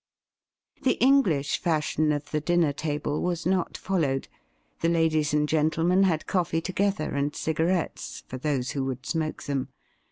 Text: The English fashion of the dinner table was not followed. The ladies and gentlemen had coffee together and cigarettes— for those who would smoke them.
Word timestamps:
The 0.81 0.93
English 0.93 1.59
fashion 1.59 2.11
of 2.11 2.31
the 2.31 2.41
dinner 2.41 2.73
table 2.73 3.21
was 3.21 3.45
not 3.45 3.77
followed. 3.77 4.27
The 4.79 4.89
ladies 4.89 5.31
and 5.31 5.47
gentlemen 5.47 6.05
had 6.05 6.25
coffee 6.25 6.59
together 6.59 7.11
and 7.11 7.35
cigarettes— 7.35 8.21
for 8.27 8.39
those 8.39 8.71
who 8.71 8.83
would 8.85 9.05
smoke 9.05 9.43
them. 9.43 9.69